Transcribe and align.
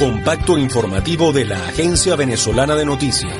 Compacto 0.00 0.56
informativo 0.56 1.30
de 1.30 1.44
la 1.44 1.62
Agencia 1.68 2.16
Venezolana 2.16 2.74
de 2.74 2.86
Noticias. 2.86 3.36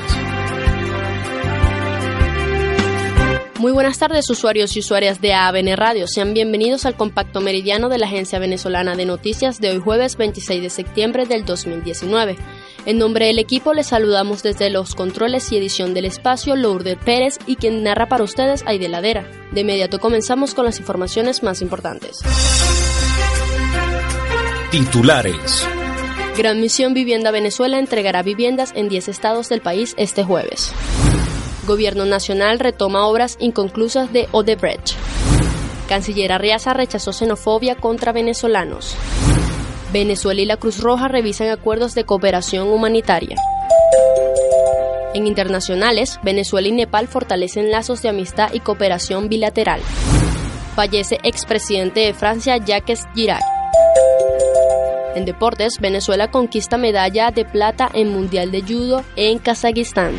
Muy 3.57 3.71
buenas 3.71 3.97
tardes 3.97 4.29
usuarios 4.29 4.75
y 4.75 4.81
usuarias 4.81 5.19
de 5.21 5.33
ABN 5.33 5.75
Radio. 5.75 6.05
Sean 6.07 6.35
bienvenidos 6.35 6.85
al 6.85 6.95
compacto 6.95 7.41
meridiano 7.41 7.89
de 7.89 7.97
la 7.97 8.05
Agencia 8.05 8.37
Venezolana 8.37 8.95
de 8.95 9.07
Noticias 9.07 9.59
de 9.59 9.71
hoy 9.71 9.79
jueves 9.79 10.17
26 10.17 10.61
de 10.61 10.69
septiembre 10.69 11.25
del 11.25 11.45
2019. 11.45 12.37
En 12.85 12.99
nombre 12.99 13.25
del 13.25 13.39
equipo 13.39 13.73
les 13.73 13.87
saludamos 13.87 14.43
desde 14.43 14.69
los 14.69 14.93
controles 14.93 15.51
y 15.51 15.57
edición 15.57 15.95
del 15.95 16.05
espacio 16.05 16.55
Lourdes 16.55 16.97
Pérez 17.03 17.39
y 17.47 17.55
quien 17.55 17.81
narra 17.81 18.07
para 18.07 18.23
ustedes 18.23 18.63
Aide 18.67 18.87
Ladera. 18.87 19.27
De 19.51 19.61
inmediato 19.61 19.97
comenzamos 19.97 20.53
con 20.53 20.65
las 20.65 20.77
informaciones 20.77 21.41
más 21.41 21.63
importantes. 21.63 22.19
Titulares. 24.69 25.67
Gran 26.41 26.59
Misión 26.59 26.95
Vivienda 26.95 27.29
Venezuela 27.29 27.77
entregará 27.77 28.23
viviendas 28.23 28.71
en 28.75 28.89
10 28.89 29.09
estados 29.09 29.47
del 29.47 29.61
país 29.61 29.93
este 29.95 30.23
jueves. 30.23 30.73
Gobierno 31.67 32.05
Nacional 32.05 32.57
retoma 32.57 33.05
obras 33.05 33.37
inconclusas 33.39 34.11
de 34.11 34.27
Odebrecht. 34.31 34.93
Canciller 35.87 36.31
Arriaza 36.31 36.73
rechazó 36.73 37.13
xenofobia 37.13 37.75
contra 37.75 38.11
venezolanos. 38.11 38.95
Venezuela 39.93 40.41
y 40.41 40.45
la 40.45 40.57
Cruz 40.57 40.79
Roja 40.79 41.07
revisan 41.07 41.49
acuerdos 41.49 41.93
de 41.93 42.05
cooperación 42.05 42.69
humanitaria. 42.69 43.35
En 45.13 45.27
internacionales, 45.27 46.19
Venezuela 46.23 46.69
y 46.69 46.71
Nepal 46.71 47.07
fortalecen 47.07 47.69
lazos 47.69 48.01
de 48.01 48.09
amistad 48.09 48.51
y 48.51 48.61
cooperación 48.61 49.29
bilateral. 49.29 49.81
Fallece 50.75 51.19
expresidente 51.21 51.99
de 51.99 52.15
Francia 52.15 52.57
Jacques 52.57 53.03
Chirac. 53.13 53.50
En 55.15 55.25
deportes, 55.25 55.79
Venezuela 55.79 56.31
conquista 56.31 56.77
medalla 56.77 57.31
de 57.31 57.45
plata 57.45 57.89
en 57.93 58.09
Mundial 58.09 58.51
de 58.51 58.61
Judo 58.61 59.03
en 59.15 59.39
Kazajistán. 59.39 60.13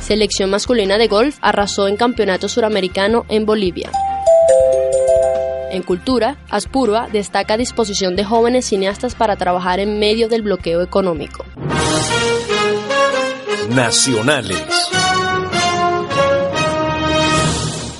Selección 0.00 0.50
masculina 0.50 0.98
de 0.98 1.08
golf 1.08 1.38
arrasó 1.40 1.88
en 1.88 1.96
Campeonato 1.96 2.48
Suramericano 2.48 3.26
en 3.28 3.44
Bolivia. 3.44 3.90
En 5.70 5.82
cultura, 5.82 6.38
Aspurua 6.48 7.08
destaca 7.12 7.56
disposición 7.56 8.16
de 8.16 8.24
jóvenes 8.24 8.66
cineastas 8.66 9.14
para 9.14 9.36
trabajar 9.36 9.80
en 9.80 9.98
medio 9.98 10.28
del 10.28 10.42
bloqueo 10.42 10.80
económico. 10.80 11.44
Nacionales. 13.68 14.88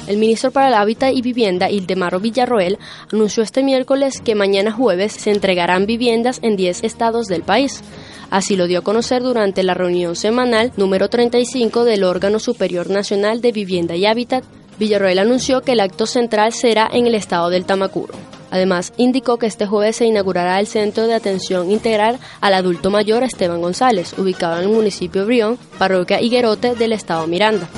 El 0.08 0.16
ministro 0.16 0.50
para 0.50 0.68
el 0.68 0.74
Hábitat 0.74 1.12
y 1.12 1.20
Vivienda, 1.20 1.70
Ildemaro 1.70 2.18
Villarroel, 2.18 2.78
anunció 3.12 3.42
este 3.42 3.62
miércoles 3.62 4.22
que 4.22 4.34
mañana 4.34 4.72
jueves 4.72 5.12
se 5.12 5.30
entregarán 5.30 5.84
viviendas 5.84 6.38
en 6.40 6.56
10 6.56 6.82
estados 6.82 7.26
del 7.26 7.42
país. 7.42 7.82
Así 8.30 8.56
lo 8.56 8.66
dio 8.66 8.78
a 8.78 8.82
conocer 8.82 9.22
durante 9.22 9.62
la 9.62 9.74
reunión 9.74 10.16
semanal 10.16 10.72
número 10.78 11.10
35 11.10 11.84
del 11.84 12.04
órgano 12.04 12.38
superior 12.38 12.88
nacional 12.88 13.42
de 13.42 13.52
vivienda 13.52 13.96
y 13.96 14.06
hábitat. 14.06 14.44
Villarroel 14.78 15.18
anunció 15.18 15.60
que 15.60 15.72
el 15.72 15.80
acto 15.80 16.06
central 16.06 16.54
será 16.54 16.88
en 16.90 17.06
el 17.06 17.14
estado 17.14 17.50
del 17.50 17.66
Tamacuro. 17.66 18.14
Además, 18.50 18.94
indicó 18.96 19.36
que 19.36 19.46
este 19.46 19.66
jueves 19.66 19.96
se 19.96 20.06
inaugurará 20.06 20.58
el 20.58 20.66
Centro 20.66 21.06
de 21.06 21.12
Atención 21.12 21.70
Integral 21.70 22.18
al 22.40 22.54
Adulto 22.54 22.90
Mayor 22.90 23.24
Esteban 23.24 23.60
González, 23.60 24.18
ubicado 24.18 24.56
en 24.56 24.70
el 24.70 24.74
municipio 24.74 25.26
Brión, 25.26 25.58
parroquia 25.76 26.22
Higuerote 26.22 26.74
del 26.76 26.94
estado 26.94 27.26
Miranda. 27.26 27.68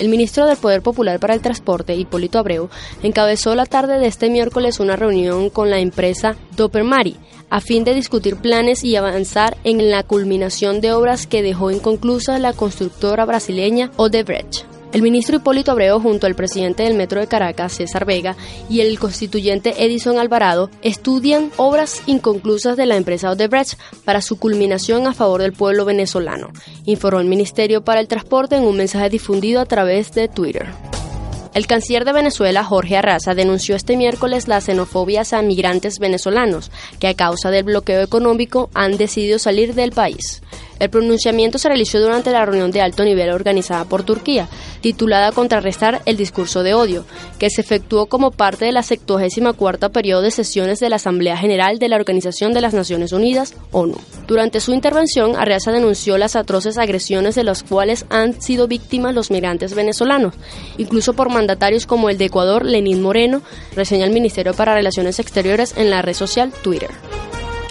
El 0.00 0.08
ministro 0.08 0.46
del 0.46 0.56
Poder 0.56 0.80
Popular 0.80 1.20
para 1.20 1.34
el 1.34 1.42
Transporte, 1.42 1.94
Hipólito 1.94 2.38
Abreu, 2.38 2.70
encabezó 3.02 3.54
la 3.54 3.66
tarde 3.66 3.98
de 3.98 4.06
este 4.06 4.30
miércoles 4.30 4.80
una 4.80 4.96
reunión 4.96 5.50
con 5.50 5.68
la 5.68 5.78
empresa 5.78 6.36
Dopermari 6.56 7.18
a 7.50 7.60
fin 7.60 7.84
de 7.84 7.94
discutir 7.94 8.36
planes 8.36 8.82
y 8.82 8.96
avanzar 8.96 9.58
en 9.62 9.90
la 9.90 10.02
culminación 10.02 10.80
de 10.80 10.92
obras 10.92 11.26
que 11.26 11.42
dejó 11.42 11.70
inconclusas 11.70 12.40
la 12.40 12.54
constructora 12.54 13.26
brasileña 13.26 13.90
Odebrecht. 13.96 14.64
El 14.92 15.02
ministro 15.02 15.36
Hipólito 15.36 15.70
Abreu 15.70 16.00
junto 16.00 16.26
al 16.26 16.34
presidente 16.34 16.82
del 16.82 16.94
Metro 16.94 17.20
de 17.20 17.28
Caracas, 17.28 17.74
César 17.74 18.04
Vega, 18.04 18.34
y 18.68 18.80
el 18.80 18.98
constituyente 18.98 19.84
Edison 19.84 20.18
Alvarado 20.18 20.68
estudian 20.82 21.52
obras 21.58 22.02
inconclusas 22.06 22.76
de 22.76 22.86
la 22.86 22.96
empresa 22.96 23.30
Odebrecht 23.30 23.78
para 24.04 24.20
su 24.20 24.40
culminación 24.40 25.06
a 25.06 25.14
favor 25.14 25.42
del 25.42 25.52
pueblo 25.52 25.84
venezolano, 25.84 26.50
informó 26.86 27.20
el 27.20 27.28
Ministerio 27.28 27.84
para 27.84 28.00
el 28.00 28.08
Transporte 28.08 28.56
en 28.56 28.64
un 28.64 28.76
mensaje 28.76 29.10
difundido 29.10 29.60
a 29.60 29.66
través 29.66 30.10
de 30.12 30.26
Twitter. 30.26 30.66
El 31.54 31.66
canciller 31.66 32.04
de 32.04 32.12
Venezuela, 32.12 32.64
Jorge 32.64 32.96
Arraza, 32.96 33.34
denunció 33.34 33.74
este 33.74 33.96
miércoles 33.96 34.46
la 34.46 34.60
xenofobia 34.60 35.22
a 35.32 35.42
migrantes 35.42 35.98
venezolanos 35.98 36.70
que 37.00 37.08
a 37.08 37.14
causa 37.14 37.50
del 37.50 37.64
bloqueo 37.64 38.02
económico 38.02 38.70
han 38.72 38.96
decidido 38.96 39.38
salir 39.38 39.74
del 39.74 39.90
país. 39.90 40.42
El 40.80 40.88
pronunciamiento 40.90 41.58
se 41.58 41.68
realizó 41.68 42.00
durante 42.00 42.32
la 42.32 42.44
reunión 42.44 42.70
de 42.70 42.80
alto 42.80 43.04
nivel 43.04 43.30
organizada 43.30 43.84
por 43.84 44.02
Turquía, 44.02 44.48
titulada 44.80 45.30
Contrarrestar 45.30 46.00
el 46.06 46.16
discurso 46.16 46.62
de 46.62 46.72
odio, 46.72 47.04
que 47.38 47.50
se 47.50 47.60
efectuó 47.60 48.06
como 48.06 48.30
parte 48.30 48.64
de 48.64 48.72
la 48.72 48.82
74 48.82 49.90
periodo 49.90 50.22
de 50.22 50.30
sesiones 50.30 50.80
de 50.80 50.88
la 50.88 50.96
Asamblea 50.96 51.36
General 51.36 51.78
de 51.78 51.88
la 51.88 51.96
Organización 51.96 52.54
de 52.54 52.62
las 52.62 52.72
Naciones 52.72 53.12
Unidas, 53.12 53.54
ONU. 53.72 53.96
Durante 54.26 54.60
su 54.60 54.72
intervención, 54.72 55.36
Arreaza 55.36 55.70
denunció 55.70 56.16
las 56.16 56.34
atroces 56.34 56.78
agresiones 56.78 57.34
de 57.34 57.44
las 57.44 57.62
cuales 57.62 58.06
han 58.08 58.40
sido 58.40 58.66
víctimas 58.66 59.14
los 59.14 59.30
migrantes 59.30 59.74
venezolanos, 59.74 60.34
incluso 60.78 61.12
por 61.12 61.28
mandatarios 61.28 61.84
como 61.84 62.08
el 62.08 62.16
de 62.16 62.24
Ecuador, 62.26 62.64
Lenín 62.64 63.02
Moreno, 63.02 63.42
reseña 63.76 64.06
el 64.06 64.12
Ministerio 64.12 64.54
para 64.54 64.74
Relaciones 64.74 65.18
Exteriores 65.18 65.74
en 65.76 65.90
la 65.90 66.00
red 66.00 66.14
social 66.14 66.52
Twitter. 66.62 66.90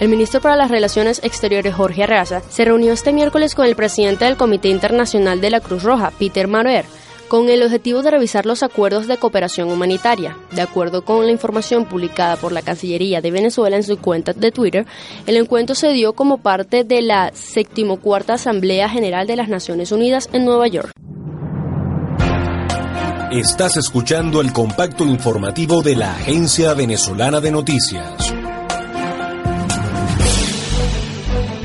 El 0.00 0.08
ministro 0.08 0.40
para 0.40 0.56
las 0.56 0.70
Relaciones 0.70 1.20
Exteriores, 1.22 1.74
Jorge 1.74 2.04
Arraza, 2.04 2.40
se 2.48 2.64
reunió 2.64 2.94
este 2.94 3.12
miércoles 3.12 3.54
con 3.54 3.66
el 3.66 3.76
presidente 3.76 4.24
del 4.24 4.38
Comité 4.38 4.68
Internacional 4.68 5.42
de 5.42 5.50
la 5.50 5.60
Cruz 5.60 5.82
Roja, 5.82 6.10
Peter 6.18 6.48
Maroer, 6.48 6.86
con 7.28 7.50
el 7.50 7.62
objetivo 7.62 8.00
de 8.00 8.10
revisar 8.10 8.46
los 8.46 8.62
acuerdos 8.62 9.06
de 9.06 9.18
cooperación 9.18 9.70
humanitaria. 9.70 10.38
De 10.52 10.62
acuerdo 10.62 11.04
con 11.04 11.26
la 11.26 11.32
información 11.32 11.84
publicada 11.84 12.36
por 12.36 12.50
la 12.50 12.62
Cancillería 12.62 13.20
de 13.20 13.30
Venezuela 13.30 13.76
en 13.76 13.82
su 13.82 13.98
cuenta 13.98 14.32
de 14.32 14.50
Twitter, 14.50 14.86
el 15.26 15.36
encuentro 15.36 15.74
se 15.74 15.92
dio 15.92 16.14
como 16.14 16.38
parte 16.38 16.82
de 16.82 17.02
la 17.02 17.30
74 17.34 18.34
Asamblea 18.34 18.88
General 18.88 19.26
de 19.26 19.36
las 19.36 19.50
Naciones 19.50 19.92
Unidas 19.92 20.30
en 20.32 20.46
Nueva 20.46 20.66
York. 20.66 20.92
Estás 23.30 23.76
escuchando 23.76 24.40
el 24.40 24.50
compacto 24.54 25.04
informativo 25.04 25.82
de 25.82 25.94
la 25.94 26.14
Agencia 26.14 26.72
Venezolana 26.72 27.40
de 27.40 27.50
Noticias. 27.52 28.39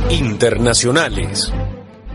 Internacionales. 0.09 1.51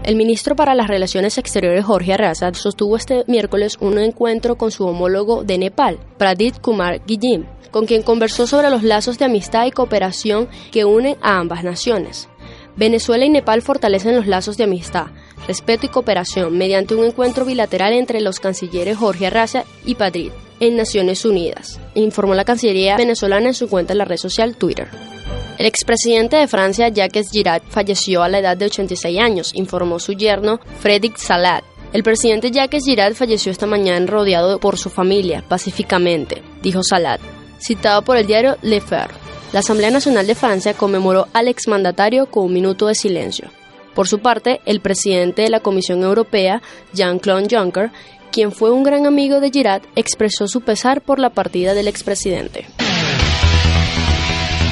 El 0.05 0.15
ministro 0.15 0.55
para 0.55 0.75
las 0.75 0.87
Relaciones 0.87 1.39
Exteriores 1.39 1.85
Jorge 1.85 2.13
Arraza 2.13 2.55
sostuvo 2.55 2.97
este 2.97 3.25
miércoles 3.27 3.77
un 3.81 3.99
encuentro 3.99 4.57
con 4.57 4.71
su 4.71 4.87
homólogo 4.87 5.43
de 5.43 5.59
Nepal, 5.59 5.99
Pradit 6.17 6.61
Kumar 6.61 7.05
Guillim, 7.05 7.47
con 7.73 7.87
quien 7.87 8.03
conversó 8.03 8.47
sobre 8.47 8.71
los 8.71 8.85
lazos 8.85 9.19
de 9.19 9.25
amistad 9.25 9.67
y 9.67 9.73
cooperación 9.73 10.49
que 10.71 10.85
unen 10.85 11.17
a 11.21 11.39
ambas 11.39 11.65
naciones. 11.65 12.29
Venezuela 12.77 13.25
y 13.25 13.29
Nepal 13.29 13.61
fortalecen 13.61 14.15
los 14.15 14.29
lazos 14.29 14.57
de 14.57 14.65
amistad, 14.65 15.07
respeto 15.49 15.87
y 15.87 15.89
cooperación 15.89 16.57
mediante 16.57 16.95
un 16.95 17.05
encuentro 17.05 17.45
bilateral 17.45 17.93
entre 17.93 18.21
los 18.21 18.39
cancilleres 18.39 18.99
Jorge 18.99 19.27
Arraza 19.27 19.65
y 19.85 19.97
Padrid 19.97 20.31
en 20.61 20.77
Naciones 20.77 21.25
Unidas, 21.25 21.81
informó 21.95 22.35
la 22.35 22.45
Cancillería 22.45 22.97
venezolana 22.97 23.49
en 23.49 23.55
su 23.55 23.69
cuenta 23.69 23.95
en 23.95 23.99
la 23.99 24.05
red 24.05 24.19
social 24.19 24.57
Twitter. 24.57 24.89
El 25.61 25.67
expresidente 25.67 26.37
de 26.37 26.49
Francia, 26.49 26.89
Jacques 26.89 27.31
Chirac, 27.31 27.63
falleció 27.69 28.23
a 28.23 28.31
la 28.31 28.39
edad 28.39 28.57
de 28.57 28.65
86 28.65 29.21
años, 29.21 29.53
informó 29.55 29.99
su 29.99 30.13
yerno, 30.15 30.59
Frédéric 30.81 31.19
Salat. 31.19 31.63
El 31.93 32.03
presidente 32.03 32.51
Jacques 32.51 32.83
Chirac 32.83 33.15
falleció 33.15 33.53
esta 33.53 33.67
mañana 33.67 34.07
rodeado 34.07 34.59
por 34.59 34.79
su 34.79 34.89
familia, 34.89 35.45
pacíficamente, 35.47 36.43
dijo 36.63 36.83
Salat, 36.83 37.21
citado 37.61 38.01
por 38.03 38.17
el 38.17 38.27
diario 38.27 38.57
Le 38.63 38.81
Fer. 38.81 39.11
La 39.53 39.61
Asamblea 39.61 39.91
Nacional 39.91 40.27
de 40.27 40.35
Francia 40.35 40.73
conmemoró 40.73 41.27
al 41.35 41.49
exmandatario 41.49 42.27
con 42.27 42.45
un 42.45 42.55
minuto 42.55 42.87
de 42.87 42.95
silencio. 42.95 43.51
Por 43.95 44.09
su 44.09 44.21
parte, 44.21 44.61
el 44.65 44.81
presidente 44.81 45.43
de 45.43 45.51
la 45.51 45.61
Comisión 45.61 46.03
Europea, 46.03 46.63
Jean-Claude 46.95 47.49
Juncker, 47.55 47.91
quien 48.33 48.53
fue 48.53 48.71
un 48.71 48.83
gran 48.83 49.07
amigo 49.07 49.41
de 49.41 49.51
Chirac, 49.51 49.83
expresó 49.97 50.47
su 50.47 50.61
pesar 50.61 51.03
por 51.03 51.19
la 51.19 51.31
partida 51.31 51.75
del 51.75 51.89
expresidente. 51.89 52.67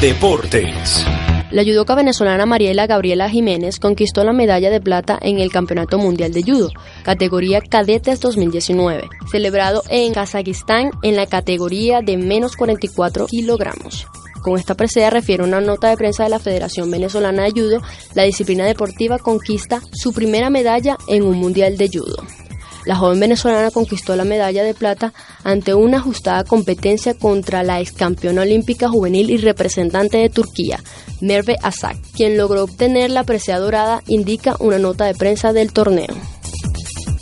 Deportes. 0.00 1.04
La 1.50 1.64
judoka 1.64 1.96
venezolana 1.96 2.46
Mariela 2.46 2.86
Gabriela 2.86 3.28
Jiménez 3.28 3.80
conquistó 3.80 4.22
la 4.22 4.32
medalla 4.32 4.70
de 4.70 4.80
plata 4.80 5.18
en 5.20 5.40
el 5.40 5.50
Campeonato 5.50 5.98
Mundial 5.98 6.32
de 6.32 6.44
Judo, 6.44 6.70
categoría 7.02 7.60
Cadetes 7.60 8.20
2019, 8.20 9.08
celebrado 9.32 9.82
en 9.88 10.14
Kazajistán 10.14 10.92
en 11.02 11.16
la 11.16 11.26
categoría 11.26 12.00
de 12.00 12.16
menos 12.16 12.54
44 12.54 13.26
kilogramos. 13.26 14.06
Con 14.40 14.56
esta 14.56 14.76
presea 14.76 15.10
refiere 15.10 15.42
una 15.42 15.60
nota 15.60 15.88
de 15.88 15.96
prensa 15.96 16.22
de 16.22 16.30
la 16.30 16.38
Federación 16.38 16.92
Venezolana 16.92 17.42
de 17.42 17.50
Judo, 17.50 17.82
la 18.14 18.22
disciplina 18.22 18.66
deportiva 18.66 19.18
conquista 19.18 19.80
su 19.92 20.12
primera 20.12 20.48
medalla 20.48 20.96
en 21.08 21.24
un 21.24 21.38
Mundial 21.38 21.76
de 21.76 21.88
Judo. 21.88 22.22
La 22.88 22.96
joven 22.96 23.20
venezolana 23.20 23.70
conquistó 23.70 24.16
la 24.16 24.24
medalla 24.24 24.64
de 24.64 24.72
plata 24.72 25.12
ante 25.44 25.74
una 25.74 25.98
ajustada 25.98 26.44
competencia 26.44 27.12
contra 27.12 27.62
la 27.62 27.82
ex 27.82 27.92
campeona 27.92 28.40
olímpica 28.40 28.88
juvenil 28.88 29.28
y 29.28 29.36
representante 29.36 30.16
de 30.16 30.30
Turquía, 30.30 30.82
Merve 31.20 31.58
Asak, 31.62 31.98
quien 32.14 32.38
logró 32.38 32.64
obtener 32.64 33.10
la 33.10 33.24
presea 33.24 33.58
dorada, 33.58 34.02
indica 34.06 34.56
una 34.58 34.78
nota 34.78 35.04
de 35.04 35.14
prensa 35.14 35.52
del 35.52 35.70
torneo. 35.70 36.37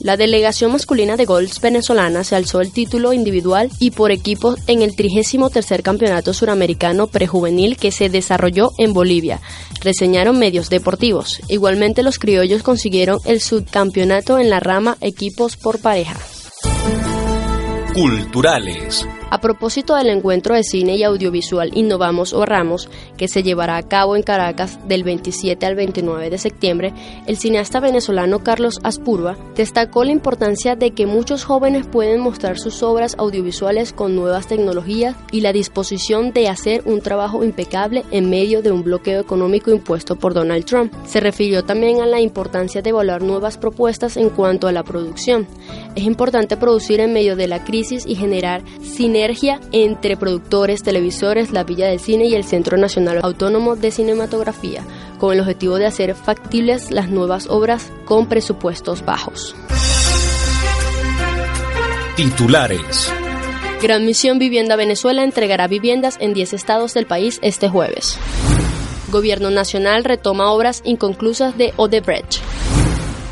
La 0.06 0.17
delegación 0.17 0.70
masculina 0.70 1.17
de 1.17 1.25
golf 1.25 1.61
venezolana 1.61 2.23
se 2.23 2.37
alzó 2.37 2.61
el 2.61 2.70
título 2.70 3.12
individual 3.12 3.73
y 3.81 3.91
por 3.91 4.12
equipos 4.12 4.56
en 4.69 4.82
el 4.82 4.94
33 4.94 5.82
Campeonato 5.82 6.32
Suramericano 6.32 7.08
Prejuvenil 7.08 7.76
que 7.76 7.91
se 7.91 8.08
desarrolló 8.08 8.70
en 8.79 8.93
Bolivia. 8.93 9.41
Reseñaron 9.81 10.38
medios 10.38 10.70
deportivos. 10.70 11.41
Igualmente 11.49 12.05
los 12.05 12.20
criollos 12.20 12.62
consiguieron 12.62 13.19
el 13.25 13.41
subcampeonato 13.41 14.38
en 14.38 14.49
la 14.49 14.61
rama 14.61 14.97
equipos 15.00 15.56
por 15.56 15.81
pareja. 15.81 16.14
Culturales. 17.93 19.08
A 19.28 19.40
propósito 19.40 19.96
del 19.96 20.08
encuentro 20.08 20.55
de 20.55 20.62
cine 20.62 20.94
y 20.94 21.02
audiovisual 21.02 21.73
Innovamos 21.75 22.32
o 22.32 22.46
Ramos, 22.46 22.88
que 23.17 23.26
se 23.26 23.43
llevará 23.43 23.76
a 23.76 23.82
cabo 23.82 24.14
en 24.14 24.23
Caracas 24.23 24.78
del 24.87 25.02
27 25.02 25.67
al 25.67 25.75
29 25.75 26.31
de 26.31 26.38
septiembre, 26.38 26.94
el 27.26 27.37
cineasta 27.37 27.81
venezolano 27.81 28.44
Carlos 28.44 28.78
Aspurba 28.84 29.37
destacó 29.56 30.05
la 30.05 30.12
importancia 30.12 30.76
de 30.76 30.93
que 30.93 31.06
muchos 31.06 31.43
jóvenes 31.43 31.88
pueden 31.88 32.20
mostrar 32.20 32.56
sus 32.56 32.84
obras 32.84 33.17
audiovisuales 33.19 33.93
con 33.93 34.14
nuevas 34.14 34.46
tecnologías 34.46 35.17
y 35.32 35.40
la 35.40 35.52
disposición 35.52 36.32
de 36.32 36.49
hacer 36.49 36.82
un 36.84 37.00
trabajo 37.00 37.43
impecable 37.43 38.05
en 38.12 38.31
medio 38.31 38.62
de 38.62 38.70
un 38.70 38.84
bloqueo 38.84 39.20
económico 39.20 39.72
impuesto 39.72 40.14
por 40.14 40.34
Donald 40.34 40.67
Trump. 40.67 40.93
Se 41.05 41.19
refirió 41.19 41.64
también 41.64 42.00
a 42.00 42.06
la 42.06 42.20
importancia 42.20 42.81
de 42.81 42.90
evaluar 42.90 43.22
nuevas 43.22 43.58
propuestas 43.58 44.17
en 44.17 44.31
cuanto 44.31 44.69
a 44.69 44.72
la 44.72 44.84
producción. 44.84 45.49
Es 45.96 46.05
importante 46.05 46.56
producir 46.56 47.00
en 47.00 47.12
medio 47.12 47.34
de 47.34 47.49
la 47.49 47.64
crisis 47.64 48.05
y 48.06 48.14
generar 48.14 48.62
cine 48.82 49.16
entre 49.73 50.17
productores, 50.17 50.83
televisores, 50.83 51.51
la 51.51 51.65
Villa 51.65 51.89
del 51.89 52.01
Cine 52.01 52.27
y 52.27 52.35
el 52.35 52.45
Centro 52.45 52.77
Nacional 52.77 53.21
Autónomo 53.23 53.75
de 53.75 53.91
Cinematografía, 53.91 54.83
con 55.19 55.33
el 55.33 55.41
objetivo 55.41 55.77
de 55.77 55.87
hacer 55.87 56.15
factibles 56.15 56.91
las 56.91 57.09
nuevas 57.09 57.47
obras 57.49 57.91
con 58.05 58.27
presupuestos 58.27 59.05
bajos. 59.05 59.57
Titulares. 62.17 63.13
Gran 63.83 64.05
Misión 64.05 64.39
Vivienda 64.39 64.77
Venezuela 64.77 65.25
entregará 65.25 65.67
viviendas 65.67 66.17
en 66.21 66.35
10 66.35 66.53
estados 66.53 66.93
del 66.95 67.07
país 67.07 67.39
este 67.43 67.69
jueves. 67.69 68.19
Gobierno 69.11 69.51
Nacional 69.51 70.05
retoma 70.05 70.51
obras 70.51 70.83
inconclusas 70.85 71.57
de 71.57 71.73
Odebrecht. 71.77 72.41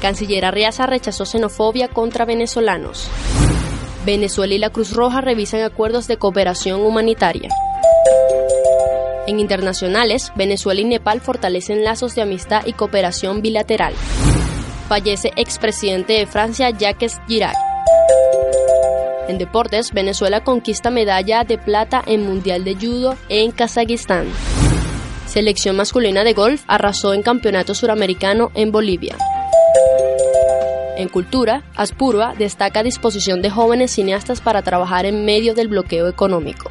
Canciller 0.01 0.45
Arriaza 0.45 0.87
rechazó 0.87 1.25
xenofobia 1.25 1.89
contra 1.89 2.25
venezolanos. 2.25 3.09
Venezuela 4.05 4.55
y 4.55 4.59
la 4.59 4.71
Cruz 4.71 4.93
Roja 4.93 5.23
revisan 5.23 5.63
acuerdos 5.63 6.07
de 6.07 6.19
cooperación 6.19 6.83
humanitaria. 6.83 7.49
En 9.27 9.41
internacionales, 9.41 10.31
Venezuela 10.37 10.83
y 10.83 10.85
Nepal 10.85 11.23
fortalecen 11.23 11.85
lazos 11.85 12.15
de 12.15 12.21
amistad 12.21 12.67
y 12.67 12.75
cooperación 12.75 13.41
bilateral. 13.41 13.95
Fallece 14.89 15.33
expresidente 15.37 16.13
de 16.13 16.27
Francia 16.27 16.69
Jacques 16.69 17.19
Chirac. 17.27 17.57
En 19.29 19.39
deportes, 19.39 19.93
Venezuela 19.93 20.45
conquista 20.45 20.91
medalla 20.91 21.45
de 21.45 21.57
plata 21.57 22.03
en 22.05 22.27
Mundial 22.27 22.63
de 22.65 22.75
Judo 22.75 23.17
en 23.31 23.53
Kazajistán. 23.53 24.27
Selección 25.27 25.77
masculina 25.77 26.25
de 26.25 26.35
golf 26.35 26.63
arrasó 26.67 27.15
en 27.15 27.23
Campeonato 27.23 27.75
Suramericano 27.75 28.51
en 28.55 28.71
Bolivia. 28.71 29.17
En 30.97 31.09
cultura, 31.09 31.65
Aspurba 31.75 32.35
destaca 32.39 32.85
disposición 32.85 33.43
de 33.43 33.51
jóvenes 33.51 33.91
cineastas 33.91 34.41
para 34.41 34.63
trabajar 34.63 35.07
en 35.07 35.25
medio 35.25 35.55
del 35.55 35.69
bloqueo 35.69 36.09
económico. 36.09 36.71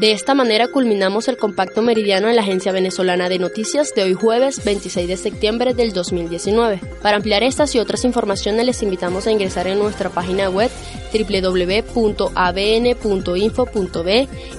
De 0.00 0.12
esta 0.12 0.32
manera 0.32 0.68
culminamos 0.68 1.26
el 1.26 1.36
compacto 1.36 1.82
meridiano 1.82 2.28
en 2.28 2.36
la 2.36 2.42
Agencia 2.42 2.70
Venezolana 2.70 3.28
de 3.28 3.40
Noticias 3.40 3.92
de 3.96 4.04
hoy 4.04 4.14
jueves 4.14 4.64
26 4.64 5.08
de 5.08 5.16
septiembre 5.16 5.74
del 5.74 5.92
2019. 5.92 6.80
Para 7.02 7.16
ampliar 7.16 7.42
estas 7.42 7.74
y 7.74 7.80
otras 7.80 8.04
informaciones 8.04 8.64
les 8.64 8.80
invitamos 8.84 9.26
a 9.26 9.32
ingresar 9.32 9.66
en 9.66 9.80
nuestra 9.80 10.08
página 10.08 10.48
web 10.50 10.70
www.abn.info.b 11.12 12.28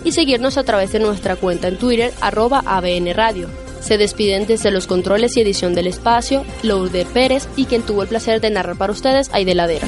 y 0.04 0.12
seguirnos 0.12 0.58
a 0.58 0.64
través 0.64 0.92
de 0.92 1.00
nuestra 1.00 1.38
cuenta 1.38 1.70
en 1.70 1.78
Twitter 1.78 2.12
arroba 2.20 2.62
abnradio. 2.66 3.69
Se 3.82 3.98
despiden 3.98 4.46
desde 4.46 4.72
los 4.72 4.88
controles 4.88 5.38
y 5.38 5.42
edición 5.42 5.74
del 5.74 5.88
espacio, 5.88 6.46
Lourdes 6.64 7.08
Pérez 7.08 7.48
y 7.56 7.66
quien 7.66 7.82
tuvo 7.82 8.04
el 8.04 8.10
placer 8.10 8.42
de 8.42 8.50
narrar 8.50 8.78
para 8.78 8.94
ustedes, 8.94 9.30
Aide 9.34 9.56
Ladera. 9.56 9.88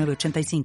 906985. 0.05 0.63